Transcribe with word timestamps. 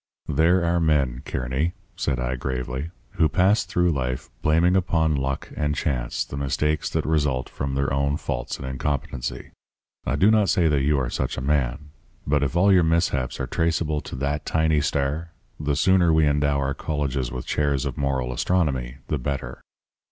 "'There 0.27 0.65
are 0.65 0.79
men, 0.79 1.21
Kearny,' 1.25 1.73
said 1.95 2.19
I 2.19 2.35
gravely, 2.35 2.89
'who 3.11 3.29
pass 3.29 3.63
through 3.65 3.91
life 3.91 4.31
blaming 4.41 4.75
upon 4.75 5.15
luck 5.15 5.51
and 5.55 5.75
chance 5.75 6.25
the 6.25 6.37
mistakes 6.37 6.89
that 6.89 7.05
result 7.05 7.47
from 7.47 7.75
their 7.75 7.93
own 7.93 8.17
faults 8.17 8.57
and 8.57 8.65
incompetency. 8.65 9.51
I 10.03 10.15
do 10.15 10.31
not 10.31 10.49
say 10.49 10.67
that 10.67 10.81
you 10.81 10.97
are 10.97 11.11
such 11.11 11.37
a 11.37 11.39
man. 11.41 11.91
But 12.25 12.41
if 12.41 12.55
all 12.55 12.73
your 12.73 12.81
mishaps 12.81 13.39
are 13.39 13.45
traceable 13.45 14.01
to 14.01 14.15
that 14.15 14.43
tiny 14.43 14.81
star, 14.81 15.33
the 15.59 15.75
sooner 15.75 16.11
we 16.11 16.25
endow 16.25 16.57
our 16.57 16.73
colleges 16.73 17.31
with 17.31 17.45
chairs 17.45 17.85
of 17.85 17.95
moral 17.95 18.33
astronomy, 18.33 18.97
the 19.07 19.19
better.' 19.19 19.61